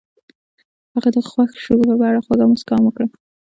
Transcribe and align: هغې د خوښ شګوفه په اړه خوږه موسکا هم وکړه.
هغې 0.93 1.09
د 1.15 1.17
خوښ 1.29 1.51
شګوفه 1.63 1.95
په 1.99 2.03
اړه 2.09 2.19
خوږه 2.25 2.45
موسکا 2.49 2.73
هم 2.77 2.83
وکړه. 2.85 3.07